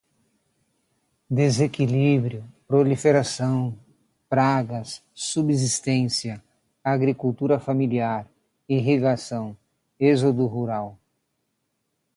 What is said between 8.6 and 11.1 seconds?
irrigação, êxodo rural